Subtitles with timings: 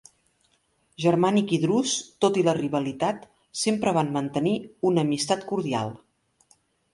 [1.03, 1.93] Germànic i Drus,
[2.25, 3.27] tot i la rivalitat,
[3.65, 4.55] sempre van mantenir
[4.91, 5.95] una amistat cordial.